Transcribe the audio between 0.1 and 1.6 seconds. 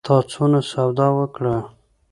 څونه سودا وکړه؟